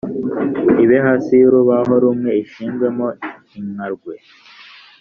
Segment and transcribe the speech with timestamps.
[0.83, 3.07] ibe hasi y urubaho rumwe ishingwemo
[3.57, 4.13] inkarwe